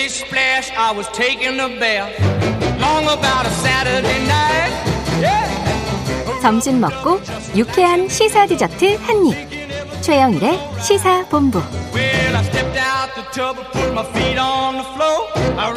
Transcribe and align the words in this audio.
Splish 0.00 0.24
splash, 0.24 0.70
I 0.78 0.92
was 0.92 1.06
taking 1.08 1.60
a 1.60 1.68
bath. 1.78 2.08
Long 2.80 3.04
about 3.04 3.44
a 3.44 3.50
Saturday 3.60 4.18
night. 4.24 4.72
Yeah. 5.20 6.40
점심 6.40 6.80
먹고 6.80 7.20
유쾌한 7.54 8.08
시사 8.08 8.46
디저트 8.46 8.96
한 8.96 9.26
입. 9.26 9.36
최영일의 10.00 10.58
시사 10.80 11.26
본부. 11.28 11.60
Well, 11.92 12.34
I 12.34 12.42
stepped 12.44 12.78
out 12.78 13.14
the 13.14 13.24
tub 13.30 13.58
and 13.58 13.68
put 13.72 13.92
my 13.92 14.04
feet 14.14 14.38
on 14.38 14.78
the 14.78 14.84
floor. 14.94 15.28
I 15.58 15.68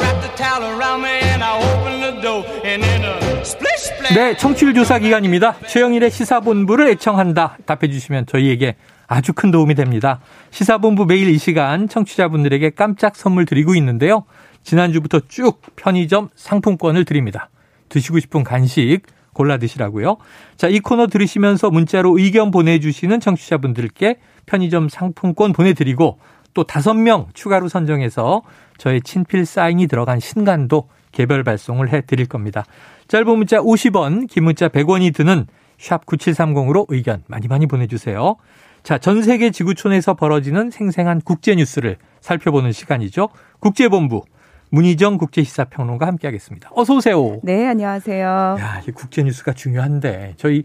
네, 4.14 4.36
청취율 4.36 4.74
조사 4.74 4.98
기간입니다. 4.98 5.56
최영일의 5.66 6.10
시사본부를 6.10 6.88
애청한다. 6.88 7.58
답해주시면 7.64 8.26
저희에게 8.26 8.76
아주 9.06 9.32
큰 9.32 9.50
도움이 9.50 9.74
됩니다. 9.74 10.20
시사본부 10.50 11.06
매일 11.06 11.28
이 11.28 11.38
시간 11.38 11.88
청취자분들에게 11.88 12.70
깜짝 12.70 13.16
선물 13.16 13.46
드리고 13.46 13.74
있는데요. 13.76 14.24
지난주부터 14.62 15.20
쭉 15.28 15.60
편의점 15.76 16.30
상품권을 16.34 17.04
드립니다. 17.04 17.50
드시고 17.88 18.18
싶은 18.20 18.44
간식 18.44 19.02
골라 19.32 19.58
드시라고요. 19.58 20.16
자, 20.56 20.68
이 20.68 20.80
코너 20.80 21.06
들으시면서 21.08 21.70
문자로 21.70 22.18
의견 22.18 22.50
보내주시는 22.50 23.20
청취자분들께 23.20 24.18
편의점 24.46 24.88
상품권 24.88 25.52
보내드리고 25.52 26.18
또 26.54 26.64
다섯 26.64 26.94
명 26.94 27.26
추가로 27.34 27.68
선정해서 27.68 28.42
저의 28.78 29.02
친필 29.02 29.44
사인이 29.44 29.86
들어간 29.86 30.20
신간도 30.20 30.88
개별 31.12 31.44
발송을 31.44 31.92
해 31.92 32.00
드릴 32.00 32.26
겁니다. 32.26 32.64
짧은 33.08 33.36
문자 33.36 33.58
50원, 33.58 34.28
긴 34.28 34.44
문자 34.44 34.68
100원이 34.68 35.14
드는 35.14 35.46
샵 35.78 36.06
9730으로 36.06 36.86
의견 36.88 37.22
많이 37.26 37.48
많이 37.48 37.66
보내주세요. 37.66 38.36
자, 38.82 38.98
전 38.98 39.22
세계 39.22 39.50
지구촌에서 39.50 40.14
벌어지는 40.14 40.70
생생한 40.70 41.20
국제 41.22 41.54
뉴스를 41.54 41.96
살펴보는 42.20 42.72
시간이죠. 42.72 43.28
국제본부 43.60 44.22
문희정 44.70 45.18
국제시사평론가 45.18 46.06
함께하겠습니다. 46.06 46.70
어서 46.74 46.96
오세요. 46.96 47.38
네, 47.42 47.66
안녕하세요. 47.66 48.56
야, 48.58 48.82
이 48.86 48.90
국제 48.90 49.22
뉴스가 49.22 49.52
중요한데 49.52 50.34
저희 50.36 50.64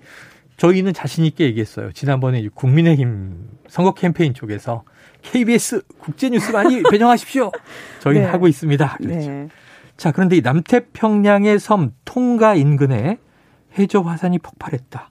저희는 0.60 0.94
자신 0.94 1.24
있게 1.24 1.46
얘기했어요. 1.46 1.94
지난번에 1.94 2.46
국민의힘 2.54 3.50
선거 3.70 3.94
캠페인 3.94 4.34
쪽에서 4.34 4.84
KBS 5.22 5.84
국제 6.00 6.30
뉴스 6.30 6.52
많이 6.52 6.84
배정하십시오. 6.92 7.52
저희 8.00 8.20
네. 8.20 8.26
하고 8.26 8.48
있습니다. 8.48 8.98
그랬죠. 8.98 9.30
네. 9.30 9.48
자, 9.96 10.12
그런데 10.12 10.36
이 10.36 10.42
남태평양의 10.42 11.60
섬 11.60 11.94
통가 12.04 12.56
인근에 12.56 13.18
해저 13.78 14.02
화산이 14.02 14.40
폭발했다. 14.40 15.10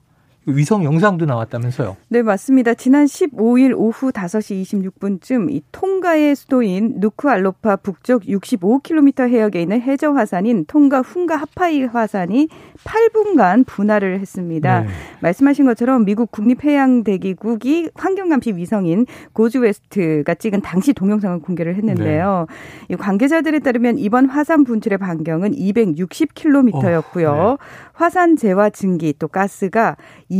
위성 0.55 0.83
영상도 0.83 1.25
나왔다면서요. 1.25 1.97
네, 2.09 2.21
맞습니다. 2.21 2.73
지난 2.73 3.05
15일 3.05 3.73
오후 3.75 4.11
5시 4.11 4.61
26분쯤 4.63 5.51
이 5.51 5.61
통가의 5.71 6.35
수도인 6.35 6.95
누쿠알로파 6.97 7.77
북쪽 7.77 8.23
65km 8.23 9.29
해역에 9.29 9.61
있는 9.61 9.81
해저 9.81 10.11
화산인 10.11 10.65
통가 10.65 11.01
훈가 11.01 11.35
하파이 11.35 11.83
화산이 11.83 12.47
8분간 12.83 13.65
분할을 13.65 14.19
했습니다. 14.19 14.81
네. 14.81 14.87
말씀하신 15.21 15.65
것처럼 15.65 16.05
미국 16.05 16.31
국립해양대기국이 16.31 17.89
환경감시 17.93 18.55
위성인 18.55 19.05
고즈웨스트가 19.33 20.35
찍은 20.35 20.61
당시 20.61 20.93
동영상을 20.93 21.39
공개를 21.39 21.75
했는데요. 21.75 22.47
이 22.89 22.95
관계자들에 22.95 23.59
따르면 23.59 23.97
이번 23.97 24.25
화산 24.27 24.63
분출의 24.63 24.97
반경은 24.97 25.51
260km였고요. 25.51 27.27
어, 27.27 27.57
네. 27.59 27.89
화산 27.93 28.35
재와 28.37 28.69
증기 28.69 29.13
또 29.19 29.27
가스가 29.27 29.97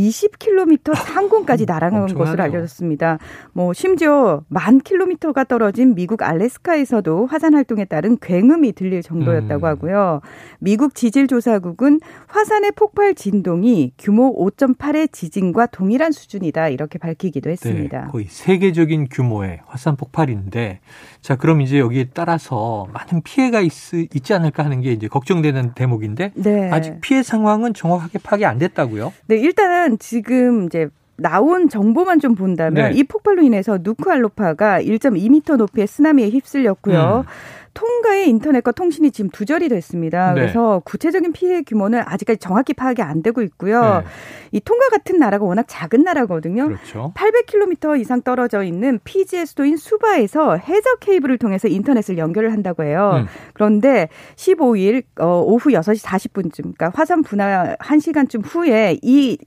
20km 0.08 0.94
상공까지 0.94 1.66
날아간 1.66 2.06
것으로. 2.14 2.42
알려졌습니다. 2.42 3.18
뭐 3.52 3.72
심지어 3.72 4.42
만 4.48 4.80
킬로미터가 4.80 5.44
떨어진 5.44 5.94
미국 5.94 6.22
알래스카에서도 6.22 7.26
화산 7.26 7.54
활동에 7.54 7.84
따른 7.84 8.16
굉음이 8.20 8.72
들릴 8.72 9.02
정도였다고 9.02 9.66
음. 9.66 9.68
하고요. 9.68 10.20
미국 10.58 10.94
지질조사국은 10.94 12.00
화산의 12.28 12.72
폭발 12.76 13.14
진동이 13.14 13.92
규모 13.98 14.34
5.8의 14.46 15.12
지진과 15.12 15.66
동일한 15.66 16.12
수준이다 16.12 16.68
이렇게 16.68 16.98
밝히기도 16.98 17.50
했습니다. 17.50 18.04
네, 18.04 18.10
거의 18.10 18.26
세계적인 18.28 19.08
규모의 19.10 19.60
화산 19.66 19.96
폭발인데, 19.96 20.80
자, 21.20 21.36
그럼 21.36 21.60
이제 21.60 21.78
여기에 21.78 22.08
따라서 22.14 22.86
많은 22.92 23.22
피해가 23.22 23.60
있, 23.60 23.72
있지 23.94 24.34
않을까 24.34 24.64
하는 24.64 24.80
게 24.80 24.92
이제 24.92 25.08
걱정되는 25.08 25.74
대목인데, 25.74 26.32
네. 26.34 26.70
아직 26.70 27.00
피해 27.00 27.22
상황은 27.22 27.74
정확하게 27.74 28.18
파악이 28.20 28.44
안 28.44 28.58
됐다고요? 28.58 29.12
네, 29.26 29.36
일단은 29.36 29.89
지금 29.98 30.66
이제 30.66 30.88
나온 31.20 31.68
정보만 31.68 32.18
좀 32.18 32.34
본다면 32.34 32.92
네. 32.92 32.98
이 32.98 33.04
폭발로 33.04 33.42
인해서 33.42 33.78
누쿠알로파가 33.82 34.80
1.2m 34.80 35.56
높이의 35.56 35.86
쓰나미에 35.86 36.30
휩쓸렸고요. 36.30 37.24
음. 37.26 37.30
통가의 37.72 38.28
인터넷과 38.28 38.72
통신이 38.72 39.12
지금 39.12 39.30
두절이 39.30 39.68
됐습니다. 39.68 40.32
네. 40.34 40.40
그래서 40.40 40.82
구체적인 40.84 41.32
피해 41.32 41.62
규모는 41.62 42.02
아직까지 42.04 42.38
정확히 42.40 42.74
파악이 42.74 43.00
안 43.00 43.22
되고 43.22 43.42
있고요. 43.42 43.80
네. 43.80 44.04
이 44.52 44.60
통가 44.60 44.88
같은 44.88 45.18
나라가 45.18 45.44
워낙 45.44 45.66
작은 45.68 46.02
나라거든요. 46.02 46.66
그렇죠. 46.66 47.12
800km 47.14 48.00
이상 48.00 48.22
떨어져 48.22 48.64
있는 48.64 48.98
피지의 49.04 49.46
수도인 49.46 49.76
수바에서 49.76 50.56
해저 50.56 50.96
케이블을 50.96 51.38
통해서 51.38 51.68
인터넷을 51.68 52.18
연결을 52.18 52.52
한다고 52.52 52.82
해요. 52.82 53.12
음. 53.22 53.26
그런데 53.52 54.08
15일 54.34 55.04
어, 55.20 55.40
오후 55.46 55.70
6시 55.70 56.04
40분쯤, 56.04 56.56
그러니까 56.62 56.90
화산 56.92 57.22
분화 57.22 57.76
1시간쯤 57.76 58.42
후에 58.44 58.98
이 59.02 59.38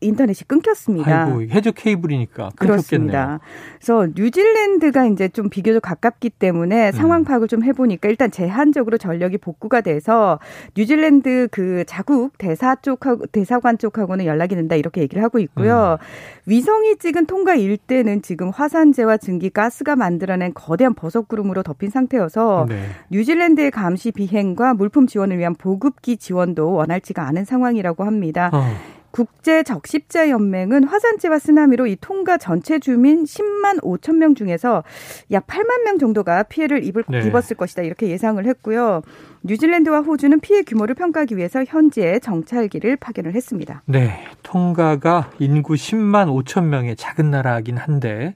인터넷이 0.00 0.46
끊겼습니다. 0.46 1.24
아이고, 1.24 1.42
해저 1.42 1.70
케이블이니까 1.70 2.50
끊겼겠네요. 2.56 2.66
그렇습니다. 2.66 3.40
그래서 3.78 4.08
뉴질랜드가 4.14 5.06
이제 5.06 5.28
좀 5.28 5.48
비교적 5.48 5.80
가깝기 5.80 6.30
때문에 6.30 6.92
상황 6.92 7.20
음. 7.20 7.24
파악을 7.24 7.48
좀 7.48 7.64
해보니까 7.64 8.08
일단 8.08 8.30
제한적으로 8.30 8.98
전력이 8.98 9.38
복구가 9.38 9.80
돼서 9.80 10.38
뉴질랜드 10.76 11.48
그 11.50 11.84
자국 11.86 12.36
대사 12.38 12.74
쪽하고 12.76 13.26
대사관 13.26 13.78
쪽하고는 13.78 14.24
연락이 14.24 14.54
된다 14.54 14.76
이렇게 14.76 15.00
얘기를 15.00 15.22
하고 15.22 15.38
있고요. 15.38 15.98
음. 16.00 16.04
위성이 16.46 16.96
찍은 16.96 17.26
통과 17.26 17.54
일대는 17.54 18.22
지금 18.22 18.50
화산재와 18.50 19.18
증기 19.18 19.50
가스가 19.50 19.96
만들어낸 19.96 20.52
거대한 20.54 20.94
버섯 20.94 21.28
구름으로 21.28 21.62
덮인 21.62 21.90
상태여서 21.90 22.66
네. 22.68 22.82
뉴질랜드의 23.10 23.70
감시 23.70 24.12
비행과 24.12 24.74
물품 24.74 25.06
지원을 25.06 25.38
위한 25.38 25.54
보급기 25.54 26.16
지원도 26.16 26.72
원활치가 26.72 27.26
않은 27.26 27.44
상황이라고 27.44 28.04
합니다. 28.04 28.50
어, 28.52 28.64
국제 29.10 29.62
적십자 29.62 30.28
연맹은 30.30 30.84
화산재와 30.84 31.38
쓰나미로 31.38 31.86
이 31.86 31.96
통가 32.00 32.36
전체 32.36 32.78
주민 32.78 33.24
10만 33.24 33.82
5천 33.82 34.16
명 34.16 34.34
중에서 34.34 34.84
약 35.30 35.46
8만 35.46 35.84
명 35.84 35.98
정도가 35.98 36.44
피해를 36.44 36.84
입을, 36.84 37.04
네. 37.08 37.26
입었을 37.26 37.56
것이다 37.56 37.82
이렇게 37.82 38.08
예상을 38.08 38.44
했고요. 38.44 39.02
뉴질랜드와 39.42 40.00
호주는 40.00 40.38
피해 40.40 40.62
규모를 40.62 40.94
평가하기 40.94 41.36
위해서 41.36 41.64
현지에 41.64 42.18
정찰기를 42.18 42.96
파견을 42.96 43.34
했습니다. 43.34 43.82
네. 43.86 44.24
통가가 44.42 45.30
인구 45.38 45.74
10만 45.74 46.28
5천 46.44 46.64
명의 46.64 46.96
작은 46.96 47.30
나라이긴 47.30 47.76
한데, 47.76 48.34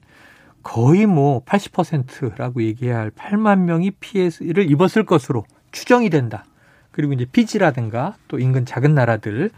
거의 0.63 1.05
뭐 1.05 1.43
80%라고 1.43 2.63
얘기해야 2.63 2.97
할 2.97 3.11
8만 3.11 3.59
명이 3.59 3.91
피해를 3.99 4.71
입었을 4.71 5.05
것으로 5.05 5.43
추정이 5.71 6.09
된다. 6.09 6.45
그리고 6.91 7.13
이제 7.13 7.25
피지라든가 7.25 8.15
또 8.27 8.39
인근 8.39 8.65
작은 8.65 8.93
나라들 8.93 9.49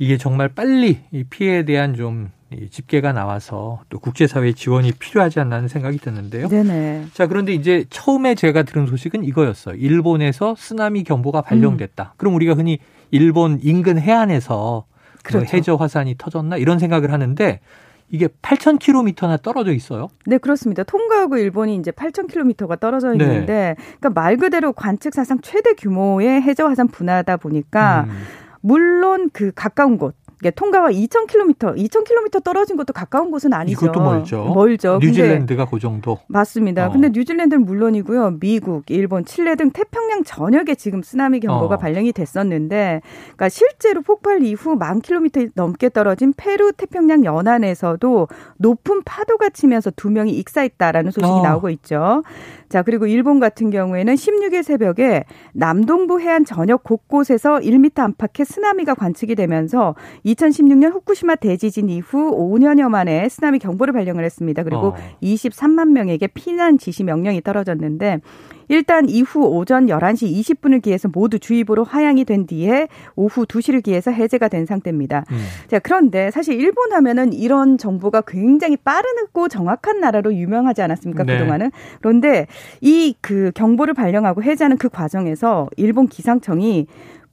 이게 0.00 0.16
정말 0.16 0.48
빨리 0.48 0.98
이 1.12 1.24
피해에 1.24 1.66
대한 1.66 1.94
좀이 1.94 2.70
집계가 2.70 3.12
나와서 3.12 3.80
또 3.90 3.98
국제사회의 3.98 4.54
지원이 4.54 4.92
필요하지 4.92 5.40
않나 5.40 5.56
하는 5.56 5.68
생각이 5.68 5.98
드는데요. 5.98 6.48
네네. 6.48 7.08
자, 7.12 7.26
그런데 7.26 7.52
이제 7.52 7.84
처음에 7.90 8.34
제가 8.34 8.62
들은 8.62 8.86
소식은 8.86 9.24
이거였어요. 9.24 9.74
일본에서 9.74 10.54
쓰나미 10.56 11.04
경보가 11.04 11.42
발령됐다. 11.42 12.14
그럼 12.16 12.34
우리가 12.34 12.54
흔히 12.54 12.78
일본 13.10 13.58
인근 13.62 13.98
해안에서 13.98 14.86
그 15.22 15.34
그렇죠. 15.34 15.54
해저 15.54 15.74
화산이 15.74 16.14
터졌나 16.16 16.56
이런 16.56 16.78
생각을 16.78 17.12
하는데 17.12 17.60
이게 18.08 18.26
8,000km나 18.26 19.42
떨어져 19.42 19.74
있어요. 19.74 20.08
네, 20.24 20.38
그렇습니다. 20.38 20.82
통가하고 20.82 21.36
일본이 21.36 21.76
이제 21.76 21.90
8,000km가 21.90 22.80
떨어져 22.80 23.12
네. 23.12 23.22
있는데, 23.22 23.76
그러니까 24.00 24.20
말 24.20 24.36
그대로 24.36 24.72
관측 24.72 25.14
사상 25.14 25.38
최대 25.42 25.74
규모의 25.74 26.42
해저 26.42 26.66
화산 26.66 26.88
분화다 26.88 27.36
보니까, 27.36 28.06
음. 28.08 28.16
물론 28.60 29.30
그 29.32 29.52
가까운 29.52 29.96
곳, 29.98 30.14
이게 30.40 30.50
통가와 30.50 30.88
2,000km, 30.90 31.76
2,000km 31.76 32.42
떨어진 32.42 32.76
것도 32.76 32.94
가까운 32.94 33.30
곳은 33.30 33.52
아니죠. 33.52 33.86
이것도 33.86 34.00
멀죠. 34.00 34.44
멀죠. 34.44 34.98
뉴질랜드가 35.00 35.66
그 35.66 35.78
정도. 35.78 36.18
맞습니다. 36.28 36.86
어. 36.86 36.90
근데 36.90 37.10
뉴질랜드는 37.10 37.64
물론이고요. 37.66 38.38
미국, 38.40 38.90
일본, 38.90 39.26
칠레 39.26 39.56
등 39.56 39.70
태평양 39.70 40.24
전역에 40.24 40.74
지금 40.76 41.02
쓰나미 41.02 41.40
경보가 41.40 41.74
어. 41.74 41.78
발령이 41.78 42.12
됐었는데, 42.12 43.02
그러니까 43.22 43.48
실제로 43.50 44.00
폭발 44.00 44.42
이후 44.42 44.76
만 44.76 45.00
킬로미터 45.02 45.42
넘게 45.54 45.90
떨어진 45.90 46.32
페루 46.34 46.72
태평양 46.72 47.26
연안에서도 47.26 48.28
높은 48.56 49.02
파도가 49.04 49.50
치면서 49.50 49.90
두 49.90 50.10
명이 50.10 50.32
익사했다라는 50.32 51.10
소식이 51.10 51.30
어. 51.30 51.42
나오고 51.42 51.68
있죠. 51.70 52.22
자, 52.70 52.82
그리고 52.82 53.06
일본 53.06 53.40
같은 53.40 53.70
경우에는 53.70 54.14
16일 54.14 54.62
새벽에 54.62 55.24
남동부 55.52 56.20
해안 56.20 56.44
전역 56.44 56.84
곳곳에서 56.84 57.58
1m 57.58 57.98
안팎의 57.98 58.46
쓰나미가 58.46 58.94
관측이 58.94 59.34
되면서 59.34 59.96
2016년 60.34 60.92
후쿠시마 60.92 61.36
대지진 61.36 61.88
이후 61.88 62.36
5년여 62.36 62.88
만에 62.88 63.28
쓰나미 63.28 63.58
경보를 63.58 63.92
발령을 63.92 64.24
했습니다. 64.24 64.62
그리고 64.62 64.88
어. 64.88 64.96
23만 65.22 65.90
명에게 65.90 66.26
피난 66.28 66.78
지시 66.78 67.04
명령이 67.04 67.42
떨어졌는데 67.42 68.20
일단 68.68 69.08
이후 69.08 69.44
오전 69.44 69.86
11시 69.86 70.32
20분을 70.32 70.80
기해서 70.80 71.08
모두 71.12 71.40
주의보로 71.40 71.82
하향이 71.82 72.24
된 72.24 72.46
뒤에 72.46 72.86
오후 73.16 73.44
2시를 73.44 73.82
기해서 73.82 74.12
해제가 74.12 74.46
된 74.46 74.64
상태입니다. 74.64 75.24
음. 75.32 75.38
자, 75.66 75.80
그런데 75.80 76.30
사실 76.30 76.54
일본 76.54 76.92
하면은 76.92 77.32
이런 77.32 77.78
정보가 77.78 78.22
굉장히 78.28 78.76
빠르고 78.76 79.48
정확한 79.48 79.98
나라로 79.98 80.34
유명하지 80.34 80.82
않았습니까? 80.82 81.24
네. 81.24 81.38
그동안은. 81.38 81.72
그런데 82.00 82.46
이 82.80 83.14
그 83.20 83.52
경보를 83.54 83.94
발령하고 83.94 84.42
해제하는 84.42 84.76
그 84.76 84.88
과정에서 84.88 85.68
일본 85.76 86.06
기상청이 86.08 86.86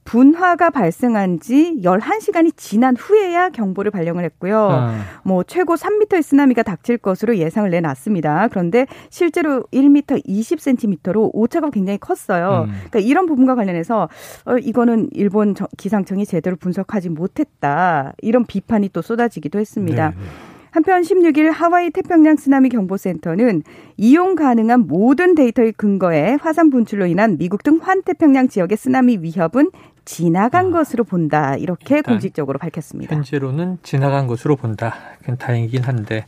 분화가 0.08 0.70
발생한 0.70 1.38
지 1.38 1.76
11시간이 1.84 2.52
지난 2.56 2.96
후에야 2.96 3.50
경보를 3.50 3.90
발령을 3.90 4.24
했고요. 4.24 4.68
아. 4.70 5.00
뭐 5.22 5.42
최고 5.42 5.74
3m의 5.74 6.22
쓰나미가 6.22 6.62
닥칠 6.62 6.96
것으로 6.96 7.36
예상을 7.36 7.68
내놨습니다. 7.68 8.48
그런데 8.48 8.86
실제로 9.10 9.64
1m 9.70 10.24
20cm로 10.26 11.28
오차가 11.34 11.68
굉장히 11.68 11.98
컸어요. 11.98 12.64
음. 12.68 12.72
그러니까 12.88 13.00
이런 13.00 13.26
부분과 13.26 13.54
관련해서 13.54 14.08
어, 14.46 14.56
이거는 14.56 15.10
일본 15.12 15.54
저- 15.54 15.68
기상청이 15.76 16.24
제대로 16.24 16.56
분석하지 16.56 17.10
못했다. 17.10 18.14
이런 18.22 18.46
비판이 18.46 18.88
또 18.94 19.02
쏟아지기도 19.02 19.58
했습니다. 19.58 20.08
네, 20.08 20.16
네. 20.16 20.22
한편 20.70 21.02
16일 21.02 21.50
하와이 21.50 21.90
태평양 21.90 22.36
쓰나미 22.36 22.68
경보센터는 22.68 23.62
이용 23.96 24.34
가능한 24.36 24.86
모든 24.86 25.34
데이터의 25.34 25.72
근거에 25.72 26.36
화산 26.40 26.70
분출로 26.70 27.06
인한 27.06 27.36
미국 27.38 27.62
등 27.62 27.78
환태평양 27.82 28.48
지역의 28.48 28.76
쓰나미 28.76 29.18
위협은 29.22 29.70
지나간 30.08 30.70
것으로 30.70 31.04
본다. 31.04 31.54
이렇게 31.56 31.98
아. 31.98 32.02
공식적으로 32.02 32.58
밝혔습니다. 32.58 33.14
현재로는 33.14 33.76
지나간 33.82 34.26
것으로 34.26 34.56
본다. 34.56 34.94
그건 35.20 35.36
다행이긴 35.36 35.84
한데 35.84 36.24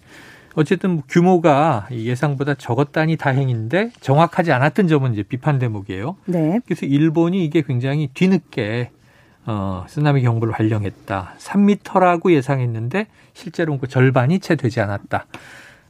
어쨌든 0.55 0.91
뭐 0.91 1.03
규모가 1.09 1.89
예상보다 1.91 2.57
적었다니 2.57 3.17
다행인데 3.17 3.93
정확하지 4.01 4.53
않았던 4.53 4.87
점은 4.87 5.15
이제 5.15 5.23
비판 5.23 5.59
대목이에요. 5.59 6.17
네. 6.27 6.61
그래서 6.67 6.85
일본이 6.85 7.43
이게 7.43 7.63
굉장히 7.63 8.11
뒤늦게 8.13 8.91
어, 9.47 9.87
쓰나미 9.89 10.21
경보를 10.23 10.53
발령했다. 10.53 11.37
3미터라고 11.39 12.33
예상했는데 12.33 13.07
실제로는 13.33 13.81
그 13.81 13.89
절반이 13.89 14.41
채 14.41 14.57
되지 14.57 14.83
않았다. 14.83 15.25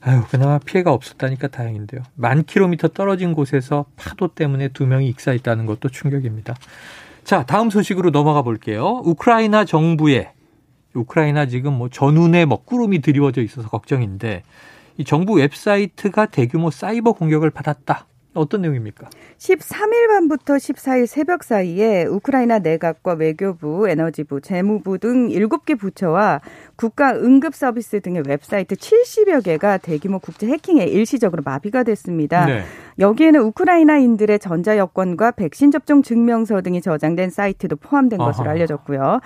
아유, 0.02 0.22
그나마 0.30 0.58
피해가 0.58 0.92
없었다니까 0.92 1.48
다행인데요. 1.48 2.02
만 2.14 2.44
킬로미터 2.44 2.88
떨어진 2.88 3.34
곳에서 3.34 3.86
파도 3.96 4.28
때문에 4.28 4.68
두 4.68 4.86
명이 4.86 5.08
익사했다는 5.08 5.66
것도 5.66 5.88
충격입니다. 5.88 6.54
자, 7.30 7.44
다음 7.44 7.70
소식으로 7.70 8.10
넘어가 8.10 8.42
볼게요. 8.42 9.02
우크라이나 9.04 9.64
정부에 9.64 10.32
우크라이나 10.94 11.46
지금 11.46 11.74
뭐 11.74 11.88
전운에 11.88 12.44
먹구름이 12.44 13.02
드리워져 13.02 13.40
있어서 13.40 13.68
걱정인데 13.68 14.42
이 14.96 15.04
정부 15.04 15.34
웹사이트가 15.34 16.26
대규모 16.26 16.72
사이버 16.72 17.12
공격을 17.12 17.50
받았다. 17.50 18.08
어떤 18.32 18.62
내용입니까? 18.62 19.08
13일 19.38 20.08
밤부터 20.08 20.54
14일 20.54 21.06
새벽 21.06 21.42
사이에 21.42 22.04
우크라이나 22.04 22.60
내각과 22.60 23.14
외교부, 23.14 23.88
에너지부, 23.88 24.40
재무부 24.40 24.98
등 24.98 25.28
7개 25.28 25.78
부처와 25.78 26.40
국가 26.76 27.12
응급 27.14 27.54
서비스 27.54 28.00
등의 28.00 28.22
웹사이트 28.26 28.76
70여 28.76 29.44
개가 29.44 29.78
대규모 29.78 30.20
국제 30.20 30.46
해킹에 30.46 30.84
일시적으로 30.84 31.42
마비가 31.44 31.82
됐습니다. 31.82 32.46
네. 32.46 32.62
여기에는 32.98 33.40
우크라이나인들의 33.40 34.38
전자 34.38 34.78
여권과 34.78 35.32
백신 35.32 35.70
접종 35.70 36.02
증명서 36.02 36.60
등이 36.62 36.82
저장된 36.82 37.30
사이트도 37.30 37.76
포함된 37.76 38.18
것으로 38.18 38.44
아하. 38.44 38.52
알려졌고요. 38.52 39.20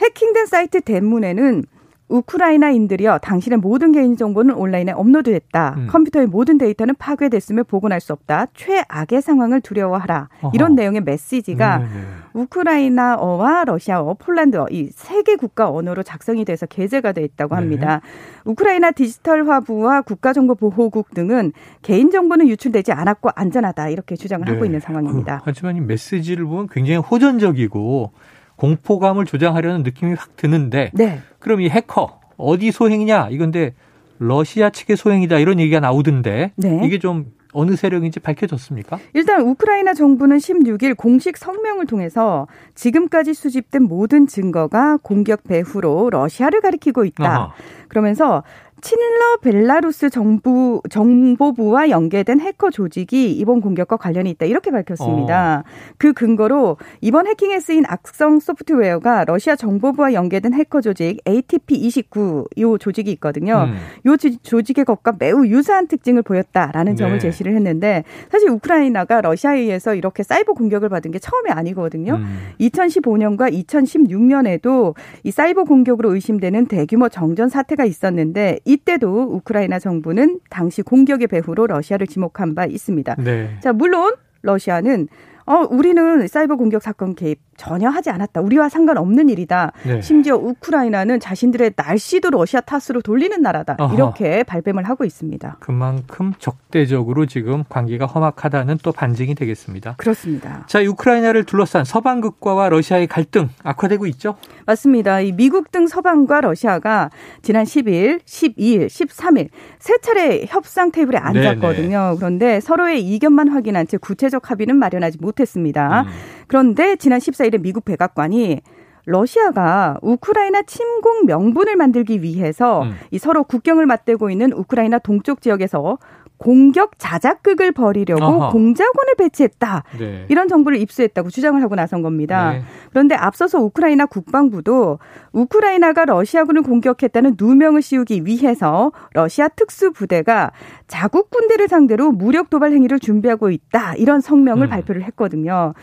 해킹된 0.00 0.46
사이트 0.46 0.80
대문에는 0.80 1.64
우크라이나인들이여 2.08 3.18
당신의 3.18 3.58
모든 3.58 3.92
개인 3.92 4.16
정보는 4.16 4.54
온라인에 4.54 4.92
업로드됐다. 4.92 5.74
음. 5.76 5.86
컴퓨터의 5.90 6.26
모든 6.26 6.58
데이터는 6.58 6.94
파괴됐으며 6.98 7.64
복원할 7.64 8.00
수 8.00 8.12
없다. 8.12 8.46
최악의 8.54 9.22
상황을 9.22 9.60
두려워하라. 9.60 10.28
어허. 10.42 10.52
이런 10.54 10.74
내용의 10.74 11.02
메시지가 11.02 11.78
네네네. 11.78 12.00
우크라이나어와 12.34 13.64
러시아어, 13.64 14.14
폴란드어 14.14 14.68
이 14.70 14.88
세 14.92 15.22
개 15.22 15.36
국가 15.36 15.70
언어로 15.70 16.02
작성이 16.02 16.44
돼서 16.44 16.64
게재가 16.66 17.12
돼 17.12 17.22
있다고 17.24 17.54
네. 17.54 17.60
합니다. 17.60 18.00
우크라이나 18.44 18.92
디지털 18.92 19.46
화부와 19.48 20.02
국가정보보호국 20.02 21.12
등은 21.14 21.52
개인정보는 21.82 22.48
유출되지 22.48 22.92
않았고 22.92 23.30
안전하다 23.34 23.88
이렇게 23.90 24.16
주장을 24.16 24.44
네. 24.46 24.52
하고 24.52 24.64
있는 24.64 24.80
상황입니다. 24.80 25.36
어, 25.36 25.40
하지만 25.44 25.76
이 25.76 25.80
메시지를 25.80 26.44
보면 26.46 26.68
굉장히 26.70 26.98
호전적이고 26.98 28.12
공포감을 28.58 29.24
조장하려는 29.24 29.82
느낌이 29.82 30.14
확 30.14 30.36
드는데 30.36 30.90
네. 30.92 31.20
그럼 31.38 31.60
이 31.60 31.68
해커 31.68 32.20
어디 32.36 32.70
소행이냐 32.70 33.28
이건데 33.30 33.74
러시아 34.18 34.70
측의 34.70 34.96
소행이다 34.96 35.38
이런 35.38 35.60
얘기가 35.60 35.80
나오던데 35.80 36.52
네. 36.56 36.80
이게 36.84 36.98
좀 36.98 37.32
어느 37.52 37.76
세력인지 37.76 38.20
밝혀졌습니까? 38.20 38.98
일단 39.14 39.40
우크라이나 39.40 39.94
정부는 39.94 40.36
16일 40.36 40.96
공식 40.96 41.36
성명을 41.38 41.86
통해서 41.86 42.46
지금까지 42.74 43.32
수집된 43.32 43.84
모든 43.84 44.26
증거가 44.26 44.98
공격 45.02 45.44
배후로 45.44 46.10
러시아를 46.10 46.60
가리키고 46.60 47.04
있다. 47.04 47.24
아하. 47.24 47.52
그러면서 47.88 48.42
친러 48.80 49.36
벨라루스 49.42 50.10
정부 50.10 50.80
정보부와 50.88 51.90
연계된 51.90 52.40
해커 52.40 52.70
조직이 52.70 53.32
이번 53.32 53.60
공격과 53.60 53.96
관련이 53.96 54.30
있다 54.30 54.46
이렇게 54.46 54.70
밝혔습니다. 54.70 55.64
그 55.98 56.12
근거로 56.12 56.76
이번 57.00 57.26
해킹에 57.26 57.58
쓰인 57.60 57.84
악성 57.86 58.38
소프트웨어가 58.38 59.24
러시아 59.24 59.56
정보부와 59.56 60.12
연계된 60.12 60.54
해커 60.54 60.80
조직 60.80 61.18
ATP29 61.24 62.58
요 62.60 62.78
조직이 62.78 63.10
있거든요. 63.12 63.68
음. 63.68 63.76
요 64.06 64.16
조- 64.16 64.36
조직의 64.42 64.84
것과 64.84 65.14
매우 65.18 65.46
유사한 65.46 65.88
특징을 65.88 66.22
보였다라는 66.22 66.94
점을 66.96 67.12
네. 67.12 67.18
제시를 67.18 67.54
했는데 67.56 68.04
사실 68.30 68.48
우크라이나가 68.50 69.20
러시아에 69.20 69.58
의해서 69.60 69.94
이렇게 69.94 70.22
사이버 70.22 70.52
공격을 70.54 70.88
받은 70.88 71.10
게 71.10 71.18
처음이 71.18 71.50
아니거든요. 71.50 72.14
음. 72.14 72.38
2015년과 72.60 73.52
2016년에도 73.66 74.94
이 75.24 75.30
사이버 75.30 75.64
공격으로 75.64 76.14
의심되는 76.14 76.66
대규모 76.66 77.08
정전 77.08 77.48
사태가 77.48 77.84
있었는데 77.84 78.58
이때도 78.68 79.22
우크라이나 79.32 79.78
정부는 79.78 80.40
당시 80.50 80.82
공격의 80.82 81.26
배후로 81.28 81.66
러시아를 81.66 82.06
지목한 82.06 82.54
바 82.54 82.66
있습니다. 82.66 83.16
네. 83.16 83.56
자, 83.60 83.72
물론 83.72 84.14
러시아는 84.42 85.08
어, 85.46 85.66
우리는 85.70 86.28
사이버 86.28 86.56
공격 86.56 86.82
사건 86.82 87.14
개입 87.14 87.40
전혀 87.58 87.90
하지 87.90 88.08
않았다. 88.08 88.40
우리와 88.40 88.68
상관없는 88.70 89.28
일이다. 89.28 89.72
네. 89.84 90.00
심지어 90.00 90.36
우크라이나는 90.36 91.20
자신들의 91.20 91.72
날씨도 91.76 92.30
러시아 92.30 92.60
탓으로 92.60 93.02
돌리는 93.02 93.42
나라다. 93.42 93.76
어허. 93.78 93.94
이렇게 93.94 94.42
발뺌을 94.44 94.84
하고 94.84 95.04
있습니다. 95.04 95.56
그만큼 95.60 96.32
적대적으로 96.38 97.26
지금 97.26 97.64
관계가 97.68 98.06
험악하다는 98.06 98.78
또 98.82 98.92
반증이 98.92 99.34
되겠습니다. 99.34 99.96
그렇습니다. 99.98 100.64
자, 100.68 100.80
우크라이나를 100.80 101.44
둘러싼 101.44 101.84
서방 101.84 102.20
국가와 102.20 102.68
러시아의 102.68 103.08
갈등 103.08 103.48
악화되고 103.64 104.06
있죠? 104.06 104.36
맞습니다. 104.66 105.20
이 105.20 105.32
미국 105.32 105.72
등 105.72 105.88
서방과 105.88 106.40
러시아가 106.42 107.10
지난 107.42 107.64
10일, 107.64 108.20
12일, 108.24 108.86
13일 108.86 109.48
세 109.80 109.98
차례 109.98 110.44
협상 110.46 110.92
테이블에 110.92 111.18
앉았거든요. 111.18 112.14
그런데 112.18 112.60
서로의 112.60 113.02
이견만 113.02 113.48
확인한 113.48 113.86
채 113.88 113.96
구체적 113.96 114.50
합의는 114.50 114.76
마련하지 114.76 115.18
못했습니다. 115.20 116.02
음. 116.02 116.06
그런데 116.48 116.96
지난 116.96 117.18
14일에 117.20 117.60
미국 117.60 117.84
백악관이 117.84 118.60
러시아가 119.04 119.96
우크라이나 120.02 120.62
침공 120.62 121.24
명분을 121.24 121.76
만들기 121.76 122.22
위해서 122.22 122.82
음. 122.82 122.94
이 123.10 123.18
서로 123.18 123.44
국경을 123.44 123.86
맞대고 123.86 124.28
있는 124.28 124.52
우크라이나 124.52 124.98
동쪽 124.98 125.40
지역에서 125.40 125.98
공격 126.38 126.92
자작극을 126.98 127.72
벌이려고 127.72 128.24
어허. 128.24 128.50
공작원을 128.50 129.14
배치했다. 129.16 129.82
네. 129.98 130.24
이런 130.28 130.46
정보를 130.46 130.78
입수했다고 130.78 131.30
주장을 131.30 131.60
하고 131.60 131.74
나선 131.74 132.00
겁니다. 132.00 132.52
네. 132.52 132.62
그런데 132.90 133.16
앞서서 133.16 133.58
우크라이나 133.58 134.06
국방부도 134.06 134.98
우크라이나가 135.32 136.04
러시아군을 136.04 136.62
공격했다는 136.62 137.36
누명을 137.38 137.82
씌우기 137.82 138.24
위해서 138.24 138.92
러시아 139.14 139.48
특수부대가 139.48 140.52
자국 140.86 141.30
군대를 141.30 141.66
상대로 141.66 142.12
무력 142.12 142.50
도발 142.50 142.72
행위를 142.72 143.00
준비하고 143.00 143.50
있다. 143.50 143.94
이런 143.94 144.20
성명을 144.20 144.68
음. 144.68 144.70
발표를 144.70 145.02
했거든요. 145.04 145.74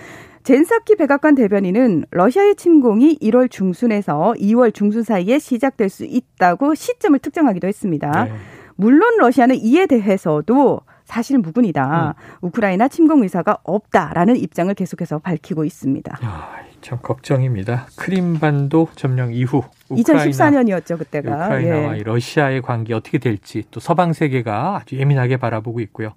젠사키 0.46 0.96
백악관 0.98 1.34
대변인은 1.34 2.06
러시아의 2.12 2.56
침공이 2.56 3.18
1월 3.20 3.50
중순에서 3.50 4.36
2월 4.38 4.72
중순 4.72 5.02
사이에 5.02 5.40
시작될 5.40 5.90
수 5.90 6.06
있다고 6.06 6.76
시점을 6.76 7.18
특정하기도 7.18 7.68
했습니다. 7.68 8.26
네. 8.26 8.32
물론 8.76 9.18
러시아는 9.18 9.56
이에 9.56 9.88
대해서도 9.88 10.82
사실 11.04 11.40
무근이다. 11.40 12.14
우크라이나 12.42 12.88
침공 12.88 13.24
의사가 13.24 13.58
없다라는 13.64 14.36
입장을 14.36 14.72
계속해서 14.76 15.18
밝히고 15.18 15.66
있습니다. 15.66 16.20
야, 16.24 16.52
참 16.80 17.00
걱정입니다. 17.02 17.88
크림반도 17.96 18.90
점령 18.96 19.34
이후 19.34 19.64
우크라이나 19.90 20.30
2014년이었죠 20.30 21.00
그때가. 21.00 21.46
우크라이나와 21.46 21.96
예. 21.96 22.00
이 22.00 22.04
러시아의 22.04 22.62
관계 22.62 22.94
어떻게 22.94 23.18
될지 23.18 23.64
또 23.72 23.80
서방 23.80 24.14
세계가 24.14 24.82
아주 24.82 24.96
예민하게 24.96 25.38
바라보고 25.38 25.80
있고요. 25.80 26.14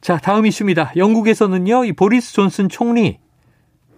자, 0.00 0.18
다음 0.18 0.46
이슈입니다. 0.46 0.92
영국에서는요, 0.94 1.84
이 1.86 1.92
보리스 1.92 2.32
존슨 2.32 2.68
총리 2.68 3.18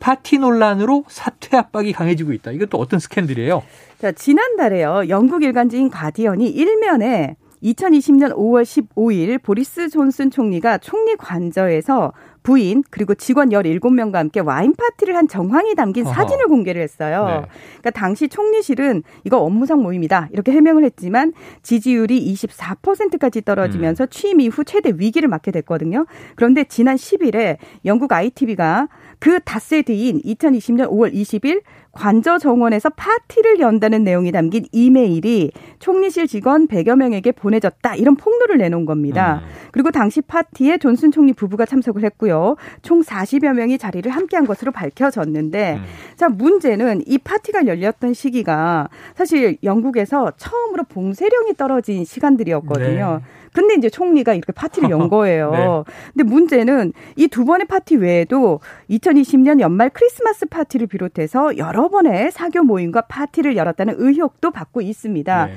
파티 0.01 0.39
논란으로 0.39 1.05
사퇴 1.09 1.57
압박이 1.57 1.93
강해지고 1.93 2.33
있다. 2.33 2.53
이것도 2.53 2.79
어떤 2.79 3.01
스캔들이에요? 3.01 3.63
자, 3.99 4.13
지난달에요. 4.13 5.09
영국 5.09 5.43
일간지인 5.43 5.91
가디언이 5.91 6.49
일면에 6.49 7.37
2020년 7.63 8.35
5월 8.35 8.63
15일 8.63 9.43
보리스 9.43 9.89
존슨 9.89 10.31
총리가 10.31 10.79
총리 10.79 11.17
관저에서 11.17 12.13
부인 12.45 12.83
그리고 12.91 13.15
직원 13.15 13.51
17명과 13.51 14.15
함께 14.15 14.41
와인 14.41 14.75
파티를 14.75 15.17
한 15.17 15.29
정황이 15.29 15.75
담긴 15.75 16.07
어허. 16.07 16.15
사진을 16.15 16.47
공개를 16.47 16.81
했어요. 16.81 17.27
네. 17.27 17.49
그러니까 17.79 17.91
당시 17.91 18.29
총리실은 18.29 19.03
이거 19.25 19.39
업무상 19.39 19.83
모임이다 19.83 20.29
이렇게 20.33 20.53
해명을 20.53 20.85
했지만 20.85 21.33
지지율이 21.63 22.33
24%까지 22.33 23.43
떨어지면서 23.43 24.05
음. 24.05 24.09
취임 24.09 24.41
이후 24.41 24.65
최대 24.65 24.93
위기를 24.97 25.29
맞게 25.29 25.51
됐거든요. 25.51 26.07
그런데 26.37 26.65
지난 26.65 26.97
10일에 26.97 27.59
영국 27.85 28.13
ITV가 28.13 28.89
그 29.19 29.41
닷새 29.41 29.83
뒤인 29.83 30.21
2020년 30.23 30.89
5월 30.91 31.13
20일 31.13 31.63
관저 31.93 32.39
정원에서 32.39 32.91
파티를 32.91 33.61
연다는 33.61 34.05
내용이 34.05 34.31
담긴 34.31 34.67
이메일이 34.73 35.51
총리실 35.79 36.27
직원 36.29 36.69
100여 36.69 36.97
명에게 36.97 37.33
보내졌다. 37.33 37.95
이런 37.97 38.15
폭로를 38.17 38.59
내놓은 38.59 38.85
겁니다. 38.85 39.41
음. 39.43 39.49
그리고 39.73 39.91
당시 39.91 40.21
파티에 40.21 40.79
존슨 40.79 41.11
총리 41.11 41.33
부부가 41.33 41.65
참석을 41.65 42.05
했고요. 42.05 42.57
총 42.83 43.03
40여 43.03 43.53
명이 43.55 43.79
자리를 43.79 44.11
함께한 44.11 44.47
것으로 44.47 44.71
밝혀졌는데 44.73 45.75
음. 45.79 45.85
자, 46.17 46.29
문제는 46.29 47.03
이 47.07 47.19
파티가 47.19 47.67
열렸던 47.67 48.15
시기가 48.15 48.89
사실 49.15 49.57
영국에서 49.63 50.33
처음으로 50.37 50.85
봉쇄령이 50.85 51.55
떨어진 51.57 52.05
시간들이었거든요. 52.05 53.21
네. 53.23 53.39
근데 53.55 53.75
이제 53.75 53.89
총리가 53.89 54.35
이렇게 54.35 54.53
파티를 54.53 54.91
연 54.91 55.09
거예요. 55.09 55.51
네. 55.87 55.95
근데 56.15 56.23
문제는 56.23 56.93
이 57.17 57.29
두 57.29 57.45
번의 57.45 57.67
파티 57.67 57.97
외에도 57.97 58.59
2020년 58.91 59.61
연말 59.61 59.91
크리스마스 59.91 60.47
파티를 60.47 60.87
비롯해서 60.89 61.57
여러 61.89 61.91
번의 61.91 62.31
사교 62.31 62.63
모임과 62.65 63.03
파티를 63.03 63.57
열었다는 63.57 63.95
의혹도 63.97 64.51
받고 64.51 64.83
있습니다. 64.83 65.47
네. 65.47 65.53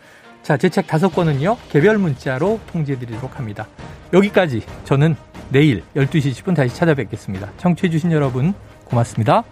자, 0.47 0.55
제 0.55 0.69
책 0.69 0.87
다섯 0.87 1.09
권은요. 1.09 1.57
개별 1.67 1.97
문자로 1.97 2.61
통지해드리도록 2.71 3.37
합니다. 3.37 3.67
여기까지 4.13 4.61
저는 4.85 5.17
내일 5.49 5.83
12시 5.93 6.31
10분 6.31 6.55
다시 6.55 6.73
찾아뵙겠습니다. 6.73 7.51
청취해주신 7.57 8.13
여러분 8.13 8.53
고맙습니다. 8.85 9.43